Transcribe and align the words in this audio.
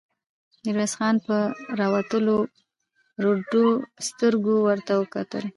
ميرويس 0.63 0.93
خان 0.99 1.15
په 1.27 1.37
راوتلو 1.79 2.35
رډو 3.23 3.67
سترګو 4.07 4.55
ورته 4.67 4.93
کتل. 5.13 5.43